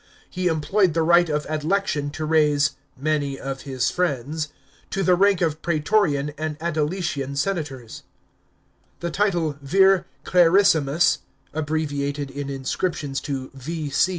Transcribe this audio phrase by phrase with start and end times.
[0.31, 4.47] He employed the right of adlection to raise "many of his friends"
[4.89, 8.01] to the rank of praetorian and aedilician senators.
[8.99, 11.19] The title vir clarissimus
[11.53, 13.93] (abbreviated in inscriptions to V.